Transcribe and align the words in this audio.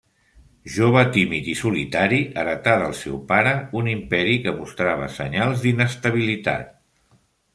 Jove 0.75 1.01
tímid 1.15 1.49
i 1.51 1.53
solitari, 1.59 2.19
heretà 2.43 2.73
del 2.83 2.95
seu 3.01 3.19
pare 3.33 3.53
un 3.81 3.91
imperi 3.93 4.35
que 4.47 4.53
mostrava 4.61 5.11
senyals 5.19 5.65
d'inestabilitat. 5.67 6.73